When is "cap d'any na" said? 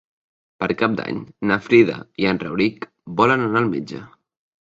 0.77-1.57